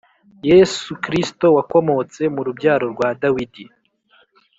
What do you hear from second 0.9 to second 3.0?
Kristo wakomotse murubyaro